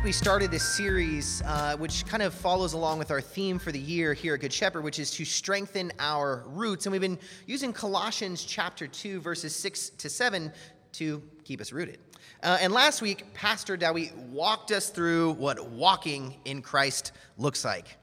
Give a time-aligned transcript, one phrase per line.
[0.00, 3.70] Week we started this series, uh, which kind of follows along with our theme for
[3.70, 6.86] the year here at Good Shepherd, which is to strengthen our roots.
[6.86, 10.52] And we've been using Colossians chapter 2, verses 6 to 7
[10.92, 11.98] to keep us rooted.
[12.42, 17.98] Uh, and last week, Pastor Dowie walked us through what walking in Christ looks like.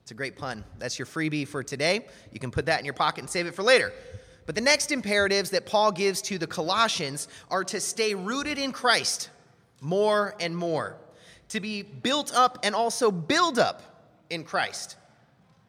[0.00, 0.64] It's a great pun.
[0.78, 2.06] That's your freebie for today.
[2.32, 3.92] You can put that in your pocket and save it for later.
[4.46, 8.72] But the next imperatives that Paul gives to the Colossians are to stay rooted in
[8.72, 9.28] Christ
[9.82, 10.96] more and more,
[11.48, 13.82] to be built up and also build up
[14.30, 14.96] in Christ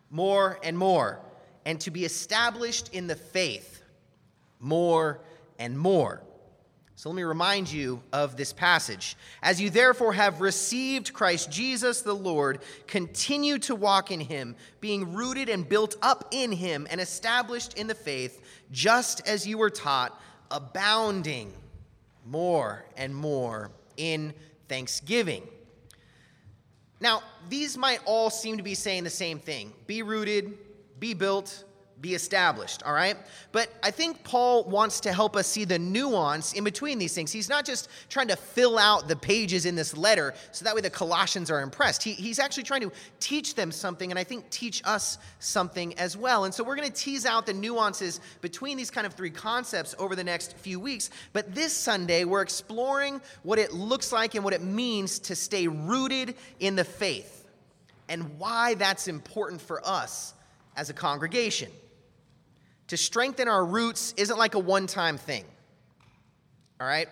[0.09, 1.19] more and more,
[1.65, 3.81] and to be established in the faith
[4.59, 5.19] more
[5.59, 6.21] and more.
[6.97, 9.17] So let me remind you of this passage.
[9.43, 15.13] As you therefore have received Christ Jesus the Lord, continue to walk in him, being
[15.13, 19.69] rooted and built up in him and established in the faith, just as you were
[19.69, 20.17] taught,
[20.49, 21.51] abounding
[22.25, 24.33] more and more in
[24.69, 25.43] thanksgiving.
[26.99, 29.73] Now, these might all seem to be saying the same thing.
[29.85, 30.57] Be rooted,
[30.99, 31.64] be built,
[32.01, 33.15] be established, all right?
[33.51, 37.31] But I think Paul wants to help us see the nuance in between these things.
[37.31, 40.81] He's not just trying to fill out the pages in this letter so that way
[40.81, 42.03] the Colossians are impressed.
[42.03, 46.17] He, he's actually trying to teach them something and I think teach us something as
[46.17, 46.43] well.
[46.43, 49.95] And so we're going to tease out the nuances between these kind of three concepts
[49.97, 51.09] over the next few weeks.
[51.31, 55.67] But this Sunday, we're exploring what it looks like and what it means to stay
[55.67, 57.47] rooted in the faith
[58.09, 60.33] and why that's important for us
[60.75, 61.71] as a congregation
[62.87, 65.45] to strengthen our roots isn't like a one time thing.
[66.79, 67.07] All right?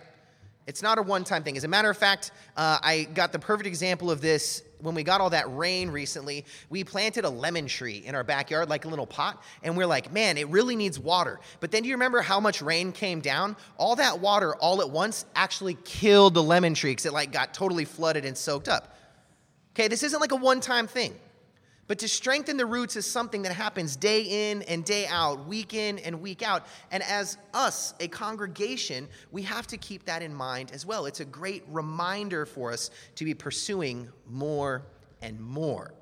[0.66, 1.56] It's not a one time thing.
[1.56, 5.02] As a matter of fact, uh, I got the perfect example of this when we
[5.02, 6.44] got all that rain recently.
[6.70, 10.12] We planted a lemon tree in our backyard, like a little pot, and we're like,
[10.12, 11.38] man, it really needs water.
[11.60, 13.56] But then do you remember how much rain came down?
[13.76, 17.52] All that water all at once actually killed the lemon tree because it like got
[17.52, 18.96] totally flooded and soaked up.
[19.72, 21.14] Okay, this isn't like a one time thing.
[21.86, 25.74] But to strengthen the roots is something that happens day in and day out, week
[25.74, 26.66] in and week out.
[26.90, 31.04] And as us, a congregation, we have to keep that in mind as well.
[31.06, 34.82] It's a great reminder for us to be pursuing more
[35.20, 35.92] and more.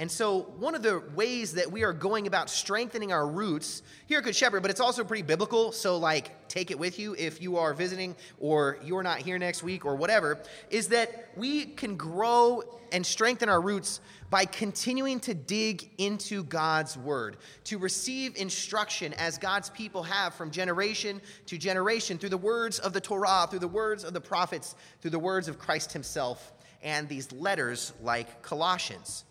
[0.00, 4.18] And so, one of the ways that we are going about strengthening our roots here
[4.18, 7.40] at Good Shepherd, but it's also pretty biblical, so like take it with you if
[7.40, 11.96] you are visiting or you're not here next week or whatever, is that we can
[11.96, 14.00] grow and strengthen our roots
[14.30, 20.50] by continuing to dig into God's word, to receive instruction as God's people have from
[20.50, 24.74] generation to generation through the words of the Torah, through the words of the prophets,
[25.00, 29.24] through the words of Christ Himself, and these letters like Colossians.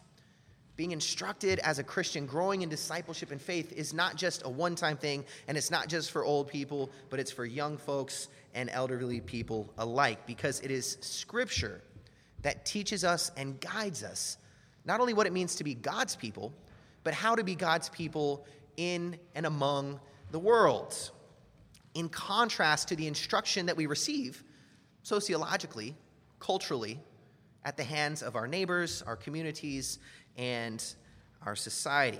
[0.75, 4.75] Being instructed as a Christian, growing in discipleship and faith is not just a one
[4.75, 8.69] time thing, and it's not just for old people, but it's for young folks and
[8.71, 11.81] elderly people alike, because it is Scripture
[12.41, 14.37] that teaches us and guides us
[14.85, 16.51] not only what it means to be God's people,
[17.03, 18.45] but how to be God's people
[18.77, 19.99] in and among
[20.31, 21.11] the world.
[21.93, 24.43] In contrast to the instruction that we receive
[25.03, 25.95] sociologically,
[26.39, 26.99] culturally,
[27.65, 29.99] at the hands of our neighbors, our communities,
[30.37, 30.83] and
[31.45, 32.19] our society.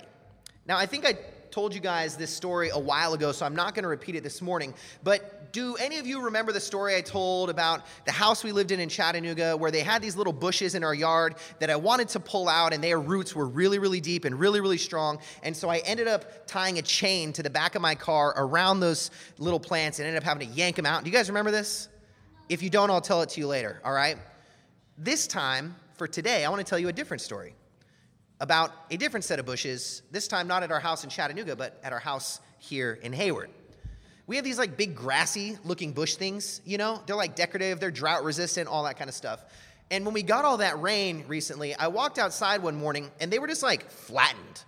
[0.65, 1.17] Now, I think I
[1.53, 4.23] told you guys this story a while ago, so I'm not going to repeat it
[4.23, 4.73] this morning.
[5.03, 8.71] But do any of you remember the story I told about the house we lived
[8.71, 12.07] in in Chattanooga where they had these little bushes in our yard that I wanted
[12.09, 15.19] to pull out and their roots were really, really deep and really, really strong?
[15.43, 18.79] And so I ended up tying a chain to the back of my car around
[18.79, 21.03] those little plants and ended up having to yank them out.
[21.03, 21.87] Do you guys remember this?
[22.49, 24.17] If you don't, I'll tell it to you later, all right?
[24.97, 27.53] This time, for today, I want to tell you a different story
[28.43, 31.79] about a different set of bushes, this time not at our house in Chattanooga, but
[31.81, 33.49] at our house here in Hayward.
[34.27, 37.01] We have these like big grassy looking bush things, you know?
[37.07, 39.45] They're like decorative, they're drought resistant, all that kind of stuff.
[39.91, 43.39] And when we got all that rain recently, I walked outside one morning and they
[43.39, 44.63] were just like flattened.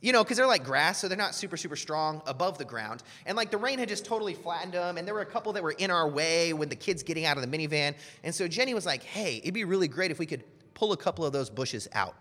[0.00, 3.04] You know, because they're like grass, so they're not super, super strong above the ground.
[3.24, 4.98] And like the rain had just totally flattened them.
[4.98, 7.38] And there were a couple that were in our way when the kids getting out
[7.38, 7.94] of the minivan.
[8.24, 10.42] And so Jenny was like, hey, it'd be really great if we could
[10.74, 12.16] pull a couple of those bushes out.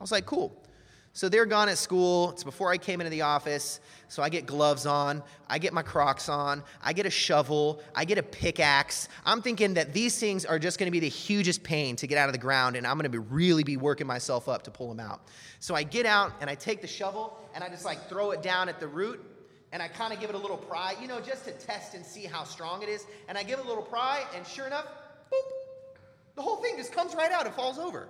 [0.00, 0.56] I was like, cool.
[1.12, 2.30] So they're gone at school.
[2.30, 3.80] It's before I came into the office.
[4.08, 5.22] So I get gloves on.
[5.48, 6.62] I get my Crocs on.
[6.82, 7.82] I get a shovel.
[7.94, 9.08] I get a pickaxe.
[9.26, 12.16] I'm thinking that these things are just going to be the hugest pain to get
[12.16, 14.70] out of the ground, and I'm going to be really be working myself up to
[14.70, 15.22] pull them out.
[15.58, 18.42] So I get out and I take the shovel and I just like throw it
[18.42, 19.20] down at the root
[19.72, 22.04] and I kind of give it a little pry, you know, just to test and
[22.04, 23.04] see how strong it is.
[23.28, 24.86] And I give it a little pry, and sure enough,
[25.32, 25.40] boop,
[26.36, 28.08] the whole thing just comes right out and falls over.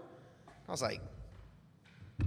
[0.69, 1.01] I was like,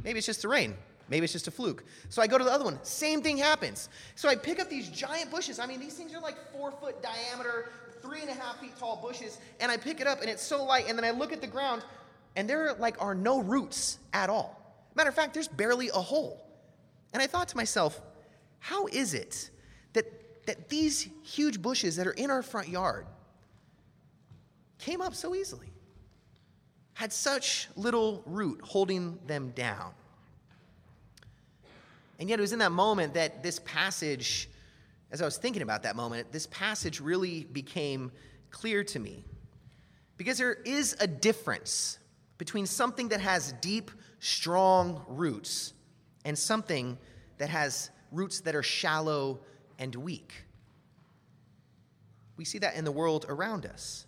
[0.04, 0.76] Maybe it's just the rain.
[1.10, 1.84] Maybe it's just a fluke.
[2.10, 2.80] So I go to the other one.
[2.84, 3.90] Same thing happens.
[4.16, 5.60] So I pick up these giant bushes.
[5.60, 7.70] I mean, these things are like four foot diameter,
[8.02, 10.64] three and a half feet tall bushes, and I pick it up, and it's so
[10.64, 11.84] light, and then I look at the ground,
[12.36, 14.60] and there like are no roots at all.
[14.96, 16.46] Matter of fact, there's barely a hole.
[17.14, 18.02] And I thought to myself,
[18.60, 19.50] how is it
[19.94, 23.06] that, that these huge bushes that are in our front yard
[24.80, 25.73] came up so easily?
[26.94, 29.92] Had such little root holding them down.
[32.20, 34.50] And yet, it was in that moment that this passage,
[35.12, 38.12] as I was thinking about that moment, this passage really became
[38.52, 39.26] clear to me.
[40.18, 41.98] Because there is a difference
[42.38, 45.74] between something that has deep, strong roots
[46.24, 46.98] and something
[47.38, 49.40] that has roots that are shallow
[49.80, 50.34] and weak.
[52.38, 54.06] We see that in the world around us,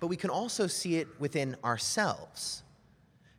[0.00, 2.62] but we can also see it within ourselves.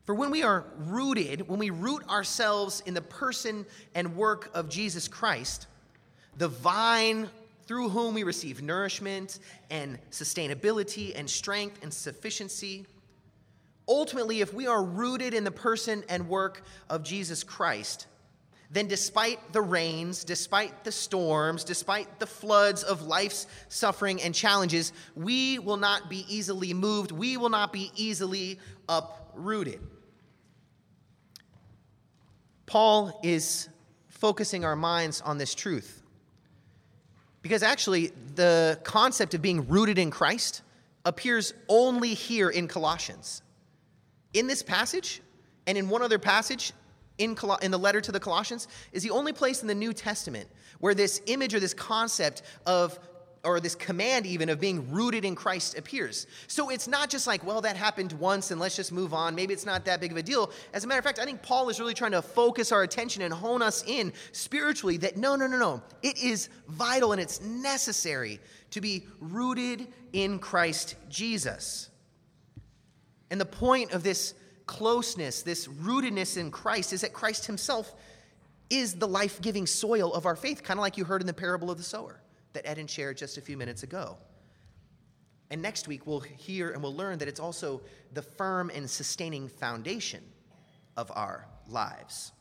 [0.05, 4.69] For when we are rooted, when we root ourselves in the person and work of
[4.69, 5.67] Jesus Christ,
[6.37, 7.29] the vine
[7.65, 9.39] through whom we receive nourishment
[9.69, 12.85] and sustainability and strength and sufficiency,
[13.87, 18.07] ultimately, if we are rooted in the person and work of Jesus Christ,
[18.69, 24.91] then despite the rains, despite the storms, despite the floods of life's suffering and challenges,
[25.15, 27.11] we will not be easily moved.
[27.11, 28.59] We will not be easily
[28.89, 29.79] uprooted.
[32.65, 33.69] Paul is
[34.09, 36.03] focusing our minds on this truth.
[37.41, 40.63] Because actually, the concept of being rooted in Christ
[41.05, 43.41] appears only here in Colossians.
[44.33, 45.21] In this passage,
[45.65, 46.73] and in one other passage,
[47.17, 49.93] in, Col- in the letter to the Colossians is the only place in the New
[49.93, 50.47] Testament
[50.79, 52.99] where this image or this concept of
[53.43, 56.27] or this command even of being rooted in Christ appears.
[56.47, 59.35] So it's not just like, well, that happened once and let's just move on.
[59.35, 60.51] Maybe it's not that big of a deal.
[60.73, 63.21] As a matter of fact, I think Paul is really trying to focus our attention
[63.21, 65.81] and hone us in spiritually that no, no, no, no.
[66.03, 68.39] It is vital and it's necessary
[68.71, 71.89] to be rooted in Christ Jesus.
[73.29, 74.33] And the point of this
[74.67, 77.95] closeness, this rootedness in Christ, is that Christ himself
[78.69, 81.33] is the life giving soil of our faith, kind of like you heard in the
[81.33, 82.21] parable of the sower
[82.53, 84.17] that Eden shared just a few minutes ago.
[85.49, 87.81] And next week, we'll hear and we'll learn that it's also
[88.13, 90.21] the firm and sustaining foundation
[90.97, 92.33] of our lives.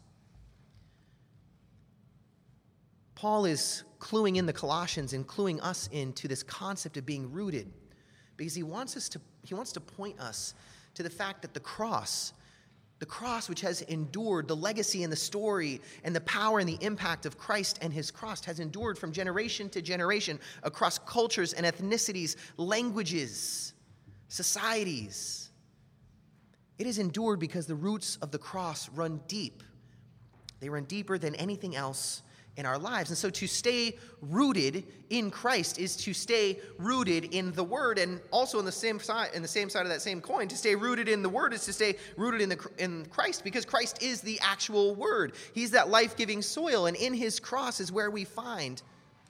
[3.15, 7.73] Paul is cluing in the Colossians and cluing us into this concept of being rooted
[8.37, 10.55] because he wants us to he wants to point us
[10.97, 12.33] to the fact that the cross,
[12.99, 16.79] the cross which has endured, the legacy and the story and the power and the
[16.81, 21.65] impact of Christ and his cross has endured from generation to generation across cultures and
[21.65, 23.75] ethnicities, languages,
[24.29, 25.51] societies.
[26.79, 29.63] It has endured because the roots of the cross run deep.
[30.61, 32.23] They run deeper than anything else
[32.57, 33.11] in our lives.
[33.11, 38.21] And so to stay rooted in Christ is to stay rooted in the word and
[38.31, 40.75] also in the same side in the same side of that same coin to stay
[40.75, 44.21] rooted in the word is to stay rooted in the in Christ because Christ is
[44.21, 45.35] the actual word.
[45.53, 48.83] He's that life-giving soil and in his cross is where we find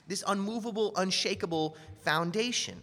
[0.06, 2.80] this unmovable, unshakable foundation.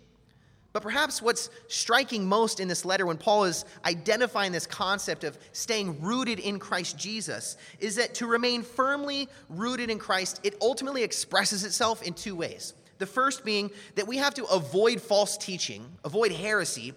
[0.74, 5.38] But perhaps what's striking most in this letter when Paul is identifying this concept of
[5.52, 11.04] staying rooted in Christ Jesus is that to remain firmly rooted in Christ, it ultimately
[11.04, 12.74] expresses itself in two ways.
[12.97, 16.94] The first being that we have to avoid false teaching, avoid heresy,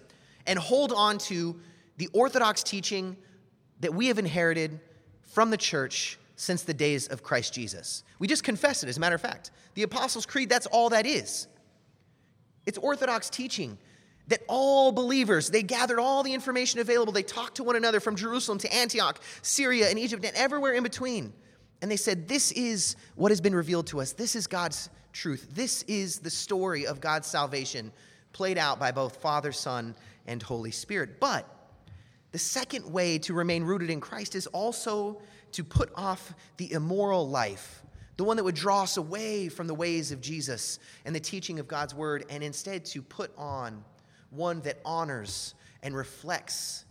[0.47, 1.59] and hold on to
[1.97, 3.15] the orthodox teaching
[3.81, 4.79] that we have inherited
[5.23, 8.03] from the church since the days of Christ Jesus.
[8.17, 9.51] We just confess it, as a matter of fact.
[9.75, 11.47] The Apostles' Creed, that's all that is.
[12.67, 13.77] It's orthodox teaching
[14.27, 17.13] that all believers, they gathered all the information available.
[17.13, 20.83] They talked to one another from Jerusalem to Antioch, Syria, and Egypt, and everywhere in
[20.83, 21.33] between.
[21.81, 24.11] And they said, This is what has been revealed to us.
[24.11, 25.47] This is God's truth.
[25.53, 27.91] This is the story of God's salvation
[28.33, 29.95] played out by both Father, Son,
[30.27, 31.21] and Holy Spirit.
[31.21, 31.47] But
[32.33, 35.21] the second way to remain rooted in Christ is also
[35.53, 37.81] to put off the immoral life
[38.17, 41.59] the one that would draw us away from the ways of Jesus and the teaching
[41.59, 43.83] of God's word, and instead to put on
[44.31, 46.85] one that honors and reflects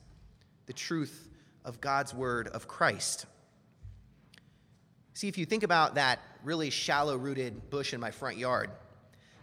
[0.66, 1.28] the truth
[1.64, 3.26] of God's word of Christ.
[5.14, 8.70] See, if you think about that really shallow rooted bush in my front yard,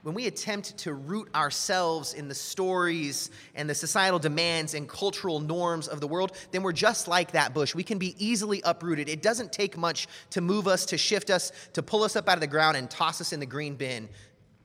[0.04, 5.40] when we attempt to root ourselves in the stories and the societal demands and cultural
[5.40, 7.74] norms of the world, then we're just like that bush.
[7.74, 9.08] We can be easily uprooted.
[9.08, 12.36] It doesn't take much to move us, to shift us, to pull us up out
[12.36, 14.10] of the ground and toss us in the green bin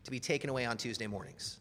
[0.02, 1.60] to be taken away on Tuesday mornings.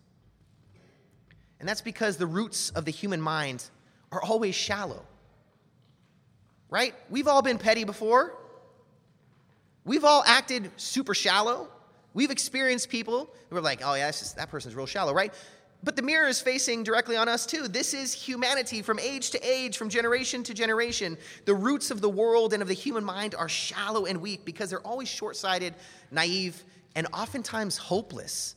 [1.60, 3.64] And that's because the roots of the human mind
[4.12, 5.06] are always shallow.
[6.72, 6.96] Right?
[7.12, 8.34] We've all been petty before.
[9.86, 11.70] We've all acted super shallow.
[12.18, 15.32] We've experienced people who are like, oh, yeah, just, that person's real shallow, right?
[15.84, 17.68] but the mirror is facing directly on us too.
[17.68, 21.16] This is humanity from age to age, from generation to generation.
[21.46, 24.72] The roots of the world and of the human mind are shallow and weak because
[24.72, 25.76] they're always short sighted,
[26.10, 26.64] naive,
[26.96, 28.56] and oftentimes hopeless.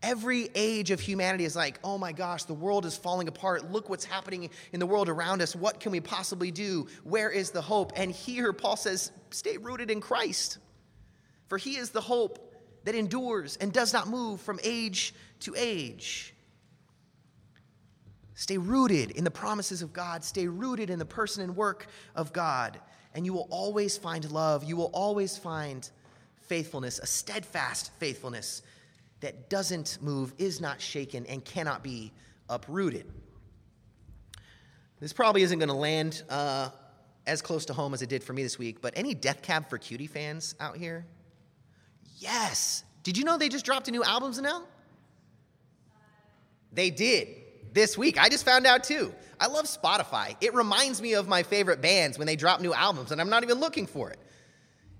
[0.00, 3.72] Every age of humanity is like, oh my gosh, the world is falling apart.
[3.72, 5.56] Look what's happening in the world around us.
[5.56, 6.86] What can we possibly do?
[7.02, 7.92] Where is the hope?
[7.96, 10.58] And here, Paul says, stay rooted in Christ,
[11.50, 12.54] for he is the hope
[12.84, 16.32] that endures and does not move from age to age.
[18.34, 20.24] Stay rooted in the promises of God.
[20.24, 22.80] Stay rooted in the person and work of God.
[23.14, 24.64] And you will always find love.
[24.64, 25.86] You will always find
[26.42, 28.62] faithfulness, a steadfast faithfulness
[29.18, 32.12] that doesn't move, is not shaken, and cannot be
[32.48, 33.12] uprooted.
[35.00, 36.70] This probably isn't going to land uh,
[37.26, 39.68] as close to home as it did for me this week, but any Death Cab
[39.68, 41.04] for Cutie fans out here?
[42.20, 42.84] Yes.
[43.02, 44.62] Did you know they just dropped a new album now?
[46.72, 47.28] They did
[47.72, 48.20] this week.
[48.20, 49.12] I just found out too.
[49.40, 50.36] I love Spotify.
[50.40, 53.42] It reminds me of my favorite bands when they drop new albums, and I'm not
[53.42, 54.18] even looking for it.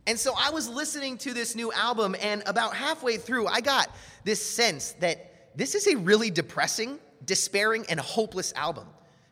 [0.06, 3.94] And so I was listening to this new album, and about halfway through, I got
[4.24, 8.86] this sense that this is a really depressing, despairing, and hopeless album.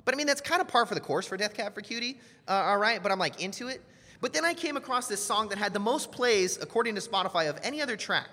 [0.04, 2.20] But I mean, that's kind of par for the course for Death Cab for Cutie,
[2.46, 3.02] uh, all right?
[3.02, 3.82] But I'm like into it.
[4.20, 7.48] But then I came across this song that had the most plays, according to Spotify,
[7.48, 8.28] of any other track.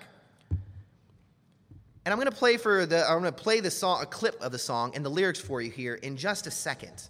[0.50, 4.40] And I'm going to play for the I'm going to play the song a clip
[4.40, 7.08] of the song and the lyrics for you here in just a second.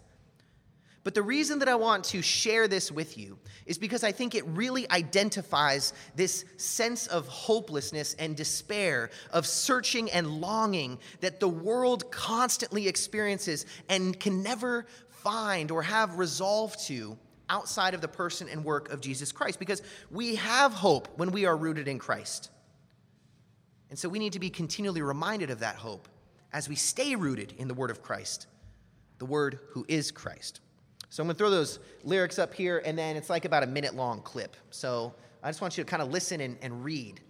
[1.05, 4.35] But the reason that I want to share this with you is because I think
[4.35, 11.49] it really identifies this sense of hopelessness and despair, of searching and longing that the
[11.49, 17.17] world constantly experiences and can never find or have resolve to
[17.49, 21.47] outside of the person and work of Jesus Christ because we have hope when we
[21.47, 22.51] are rooted in Christ.
[23.91, 26.09] And so we need to be continually reminded of that hope
[26.53, 28.47] as we stay rooted in the Word of Christ,
[29.19, 30.61] the Word who is Christ.
[31.09, 33.67] So I'm going to throw those lyrics up here, and then it's like about a
[33.67, 34.57] minute long clip.
[34.71, 37.21] So I just want you to kind of listen and, and read.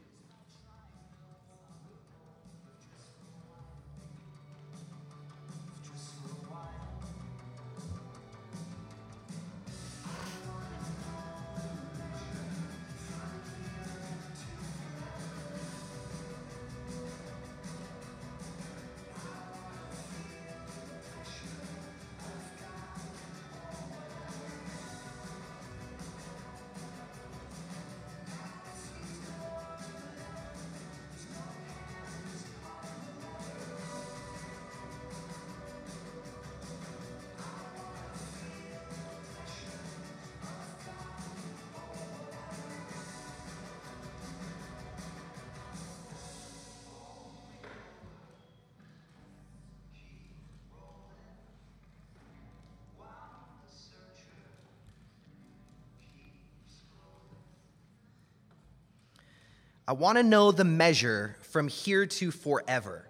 [59.89, 63.09] I want to know the measure from here to forever.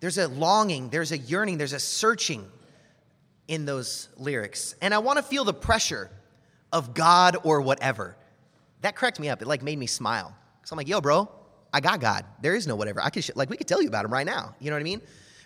[0.00, 2.44] There's a longing, there's a yearning, there's a searching
[3.48, 4.74] in those lyrics.
[4.82, 6.10] And I want to feel the pressure
[6.72, 8.16] of God or whatever.
[8.80, 9.42] That cracked me up.
[9.42, 10.34] It like made me smile.
[10.64, 11.30] So I'm like, yo, bro,
[11.72, 12.24] I got God.
[12.40, 13.00] There is no whatever.
[13.00, 14.54] I could, like, we could tell you about him right now.
[14.60, 15.00] You know what I mean?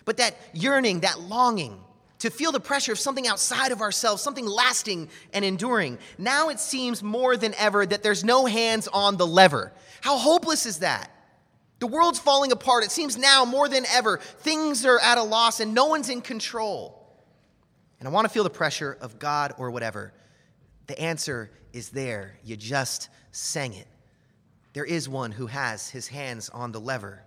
[0.05, 1.79] But that yearning, that longing,
[2.19, 5.99] to feel the pressure of something outside of ourselves, something lasting and enduring.
[6.17, 9.71] Now it seems more than ever that there's no hands on the lever.
[10.01, 11.11] How hopeless is that?
[11.79, 12.83] The world's falling apart.
[12.83, 16.21] It seems now more than ever things are at a loss and no one's in
[16.21, 16.93] control.
[17.99, 20.13] And I want to feel the pressure of God or whatever.
[20.87, 22.37] The answer is there.
[22.43, 23.87] You just sang it.
[24.73, 27.23] There is one who has his hands on the lever.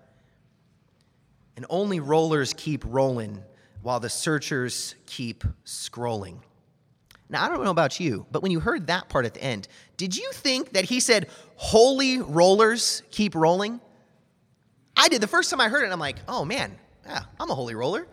[1.56, 3.42] And only rollers keep rolling
[3.82, 6.38] while the searchers keep scrolling.
[7.28, 9.68] Now, I don't know about you, but when you heard that part at the end,
[9.96, 13.80] did you think that he said, Holy rollers keep rolling?
[14.96, 15.20] I did.
[15.20, 18.06] The first time I heard it, I'm like, oh man, yeah, I'm a holy roller.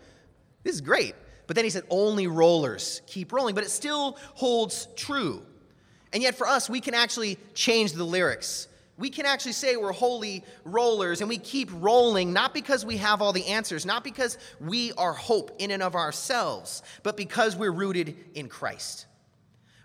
[0.62, 1.14] This is great.
[1.46, 5.42] But then he said, only rollers keep rolling, but it still holds true.
[6.12, 8.67] And yet for us, we can actually change the lyrics
[8.98, 13.22] we can actually say we're holy rollers and we keep rolling not because we have
[13.22, 17.70] all the answers, not because we are hope in and of ourselves, but because we're
[17.70, 19.06] rooted in Christ.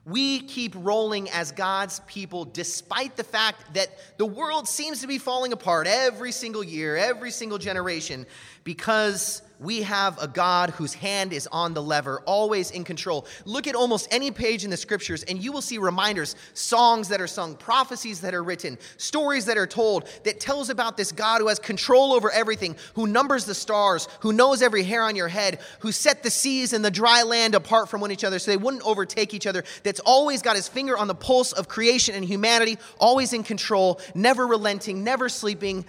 [0.06, 5.18] We keep rolling as God's people despite the fact that the world seems to be
[5.18, 8.26] falling apart every single year, every single generation,
[8.66, 13.26] because we have a God whose hand is on the lever, always in control.
[13.46, 17.22] Look at almost any page in the scriptures, and you will see reminders, songs that
[17.22, 21.40] are sung, prophecies that are written, stories that are told that tells about this God
[21.40, 25.30] who has control over everything, who numbers the stars, who knows every hair on your
[25.30, 28.52] head, who set the seas and the dry land apart from one each other so
[28.52, 32.16] they wouldn't overtake each other, that's always got his finger on the pulse of creation
[32.16, 35.86] and humanity, always in control, never relenting, never sleeping,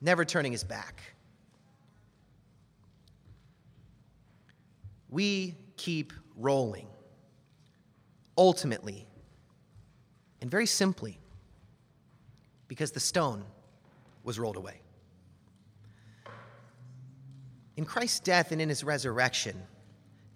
[0.00, 1.02] never turning his back.
[5.08, 6.86] We keep rolling.
[8.36, 9.06] Ultimately,
[10.40, 11.18] and very simply,
[12.68, 13.44] because the stone
[14.22, 14.80] was rolled away.
[17.76, 19.60] In Christ's death and in his resurrection,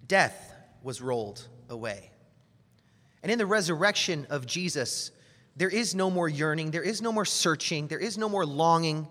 [0.09, 2.11] death was rolled away.
[3.23, 5.13] And in the resurrection of Jesus,
[5.57, 9.07] there is no more yearning, there is no more searching, there is no more longing,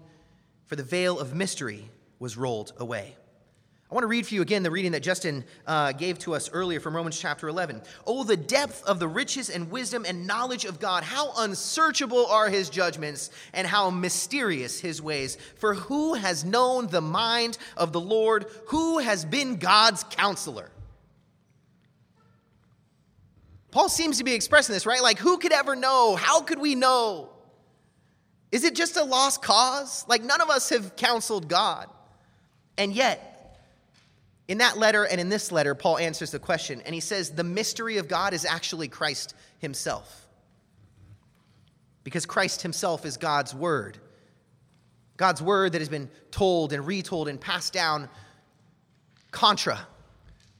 [0.65, 1.89] for the veil of mystery
[2.19, 3.15] was rolled away.
[3.91, 6.49] I want to read for you again the reading that Justin uh, gave to us
[6.53, 7.81] earlier from Romans chapter 11.
[8.07, 11.03] Oh, the depth of the riches and wisdom and knowledge of God!
[11.03, 15.37] How unsearchable are his judgments and how mysterious his ways!
[15.57, 18.45] For who has known the mind of the Lord?
[18.67, 20.71] Who has been God's counselor?
[23.71, 25.01] Paul seems to be expressing this, right?
[25.01, 26.15] Like, who could ever know?
[26.15, 27.29] How could we know?
[28.53, 30.05] Is it just a lost cause?
[30.07, 31.89] Like, none of us have counseled God.
[32.77, 33.30] And yet,
[34.51, 37.41] in that letter and in this letter, Paul answers the question, and he says the
[37.41, 40.27] mystery of God is actually Christ himself.
[42.03, 43.97] Because Christ himself is God's word.
[45.15, 48.09] God's word that has been told and retold and passed down
[49.31, 49.79] contra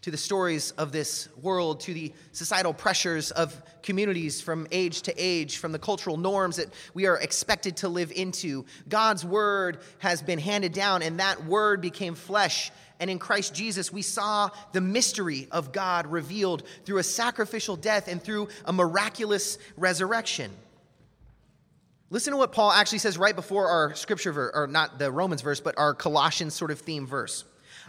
[0.02, 5.14] to the stories of this world, to the societal pressures of communities from age to
[5.16, 8.66] age, from the cultural norms that we are expected to live into.
[8.90, 13.92] God's word has been handed down, and that word became flesh and in Christ Jesus,
[13.92, 19.58] we saw the mystery of God revealed through a sacrificial death and through a miraculous
[19.76, 20.52] resurrection.
[22.12, 25.42] Listen to what Paul actually says right before our scripture verse, or not the Romans
[25.42, 27.44] verse, but our Colossians sort of theme verse.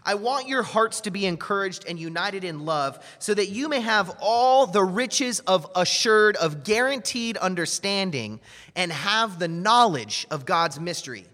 [0.05, 3.81] I want your hearts to be encouraged and united in love, so that you may
[3.81, 8.41] have all the riches of assured, of guaranteed understanding,
[8.75, 11.27] and have the knowledge of God's mystery.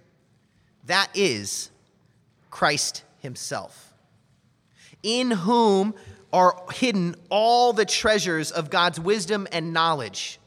[0.87, 1.71] That is
[2.51, 3.95] Christ himself,
[5.03, 5.95] in whom
[6.33, 10.39] are hidden all the treasures of God's wisdom and knowledge.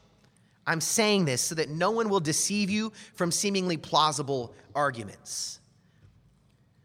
[0.66, 5.58] I'm saying this so that no one will deceive you from seemingly plausible arguments.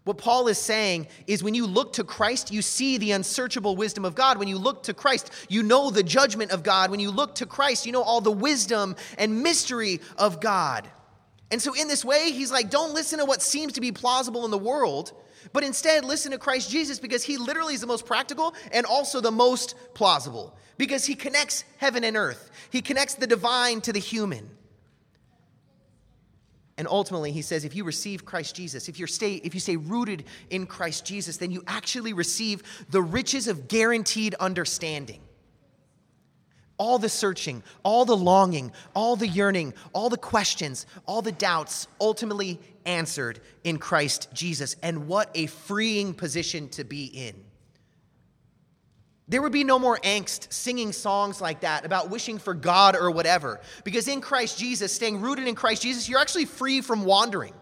[0.08, 4.06] What Paul is saying is when you look to Christ, you see the unsearchable wisdom
[4.06, 4.38] of God.
[4.39, 6.89] When you look to Christ, you know the judgment of God.
[6.89, 10.89] When you look to Christ, you know all the wisdom and mystery of God.
[11.52, 14.46] And so, in this way, he's like, don't listen to what seems to be plausible
[14.46, 15.13] in the world
[15.54, 19.22] but instead listen to Christ Jesus because he literally is the most practical and also
[19.22, 22.52] the most plausible because he connects heaven and earth.
[22.70, 24.50] He connects the divine to the human.
[26.78, 29.78] And ultimately, he says, if you receive Christ Jesus, if, you stay, if you stay
[29.78, 35.22] rooted in Christ Jesus, then you actually receive the riches of guaranteed understanding
[36.78, 41.88] all the searching, all the longing, all the yearning, all the questions, all the doubts
[42.00, 44.76] ultimately answered in Christ Jesus.
[44.84, 47.46] And what a freeing position to be in.
[49.30, 53.12] There would be no more angst singing songs like that about wishing for God or
[53.12, 53.60] whatever.
[53.84, 57.54] Because in Christ Jesus, staying rooted in Christ Jesus, you're actually free from wandering.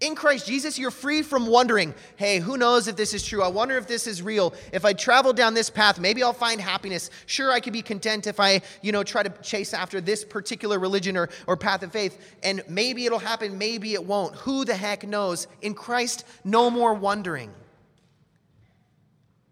[0.00, 3.42] In Christ Jesus, you're free from wondering, hey, who knows if this is true?
[3.42, 4.54] I wonder if this is real.
[4.72, 7.10] If I travel down this path, maybe I'll find happiness.
[7.26, 10.78] Sure, I could be content if I, you know, try to chase after this particular
[10.78, 12.18] religion or, or path of faith.
[12.42, 14.34] And maybe it'll happen, maybe it won't.
[14.36, 15.46] Who the heck knows?
[15.60, 17.52] In Christ, no more wondering.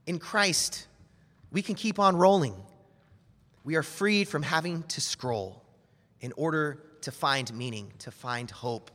[0.06, 0.87] In Christ,
[1.50, 2.54] we can keep on rolling.
[3.64, 5.62] We are freed from having to scroll
[6.20, 8.90] in order to find meaning, to find hope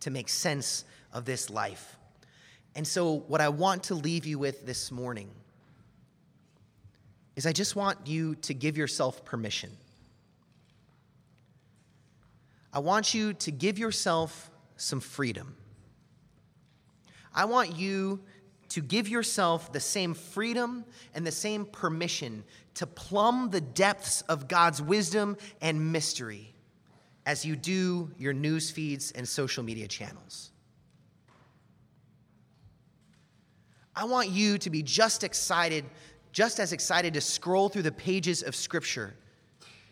[0.00, 1.96] to make sense of this life.
[2.74, 5.30] And so, what I want to leave you with this morning
[7.36, 9.70] is I just want you to give yourself permission.
[12.72, 15.56] I want you to give yourself some freedom.
[17.34, 18.20] I want you
[18.74, 20.84] to give yourself the same freedom
[21.14, 22.42] and the same permission
[22.74, 26.52] to plumb the depths of God's wisdom and mystery
[27.24, 30.50] as you do your news feeds and social media channels.
[33.94, 35.84] I want you to be just excited,
[36.32, 39.14] just as excited to scroll through the pages of Scripture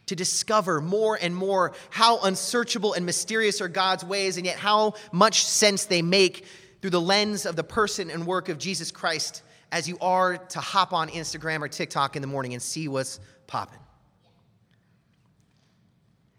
[0.07, 4.95] to discover more and more how unsearchable and mysterious are God's ways, and yet how
[5.13, 6.45] much sense they make
[6.83, 10.61] through the lens of the person and work of Jesus Christ as you are to
[10.61, 13.79] hop on Instagram or TikTok in the morning and see what's popping.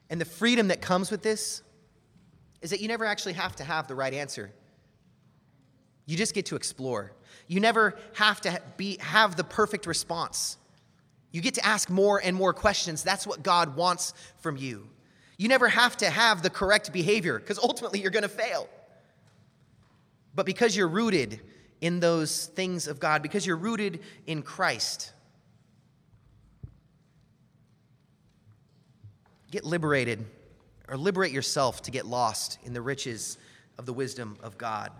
[0.10, 1.64] And the freedom that comes with this
[2.62, 4.52] is that you never actually have to have the right answer.
[6.06, 7.14] You just get to explore.
[7.48, 10.58] You never have to be, have the perfect response.
[11.32, 13.02] You get to ask more and more questions.
[13.02, 14.90] That's what God wants from you.
[15.38, 18.68] You never have to have the correct behavior because ultimately you're going to fail.
[20.36, 21.39] But because you're rooted
[21.82, 25.12] in those things of God, because you're rooted in Christ,
[29.52, 30.26] get liberated
[30.88, 33.38] or liberate yourself to get lost in the riches
[33.78, 34.91] of the wisdom of God.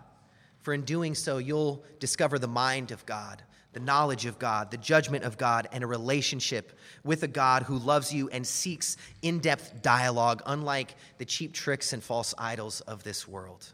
[0.60, 3.42] For in doing so, you'll discover the mind of God,
[3.72, 7.76] the knowledge of God, the judgment of God, and a relationship with a God who
[7.78, 13.02] loves you and seeks in depth dialogue, unlike the cheap tricks and false idols of
[13.02, 13.72] this world.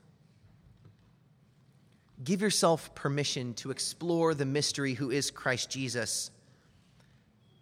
[2.22, 6.30] Give yourself permission to explore the mystery who is Christ Jesus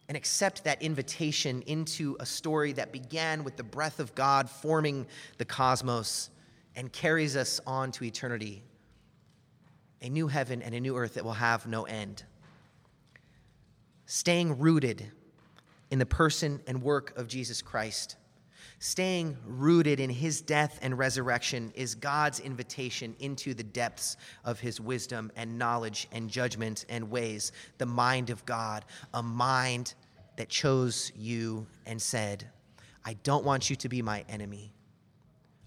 [0.09, 5.07] and accept that invitation into a story that began with the breath of God forming
[5.37, 6.31] the cosmos
[6.75, 8.62] and carries us on to eternity
[10.01, 12.23] a new heaven and a new earth that will have no end.
[14.07, 15.11] Staying rooted
[15.90, 18.16] in the person and work of Jesus Christ
[18.80, 24.80] Staying rooted in his death and resurrection is God's invitation into the depths of his
[24.80, 29.94] wisdom and knowledge and judgment and ways, the mind of God, a mind
[30.36, 32.48] that chose you and said,
[33.04, 34.72] I don't want you to be my enemy.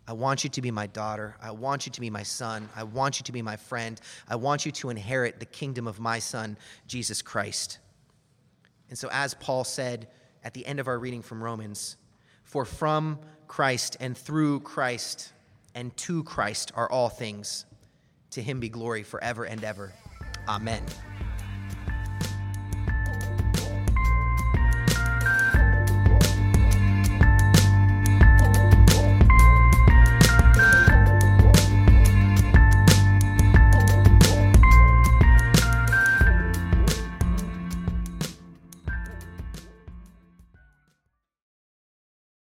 [0.07, 1.35] I want you to be my daughter.
[1.41, 2.69] I want you to be my son.
[2.75, 3.99] I want you to be my friend.
[4.27, 7.79] I want you to inherit the kingdom of my son, Jesus Christ.
[8.89, 10.07] And so, as Paul said
[10.43, 11.97] at the end of our reading from Romans,
[12.51, 15.31] for from Christ and through Christ
[15.73, 17.65] and to Christ are all things.
[18.31, 19.93] To him be glory forever and ever.
[20.49, 20.83] Amen.